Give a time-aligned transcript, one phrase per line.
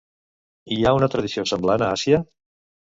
[0.75, 2.25] Hi ha una tradició semblant a Àsia?